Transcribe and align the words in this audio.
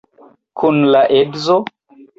Kun 0.61 0.81
la 0.97 1.05
edzo? 1.21 1.63